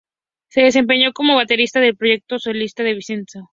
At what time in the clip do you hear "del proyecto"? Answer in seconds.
1.79-2.39